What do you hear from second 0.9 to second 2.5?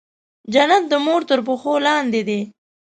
د مور تر پښو لاندې دی.